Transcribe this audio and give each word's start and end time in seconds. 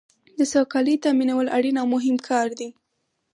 د 0.37 0.39
سوکالۍ 0.51 0.95
تامینول 1.03 1.47
اړین 1.57 1.75
او 1.81 1.87
مهم 1.95 2.17
کار 2.27 2.47
دی. 2.59 2.69